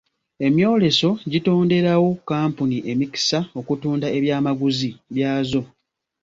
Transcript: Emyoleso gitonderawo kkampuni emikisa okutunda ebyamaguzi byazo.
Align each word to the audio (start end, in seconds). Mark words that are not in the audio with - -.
Emyoleso 0.47 1.09
gitonderawo 1.31 2.09
kkampuni 2.17 2.77
emikisa 2.91 3.39
okutunda 3.59 4.07
ebyamaguzi 4.17 4.89
byazo. 5.13 5.61